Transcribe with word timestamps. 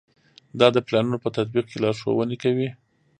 دا 0.59 0.67
د 0.75 0.77
پلانونو 0.87 1.17
په 1.23 1.29
تطبیق 1.37 1.65
کې 1.71 1.77
لارښوونې 1.83 2.37
کوي. 2.43 2.69